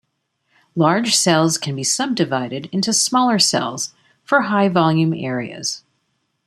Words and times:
Large 0.75 1.13
cells 1.15 1.59
can 1.59 1.75
be 1.75 1.83
subdivided 1.83 2.69
into 2.71 2.91
smaller 2.91 3.37
cells 3.37 3.93
for 4.23 4.41
high 4.41 4.67
volume 4.67 5.13
areas. 5.13 5.83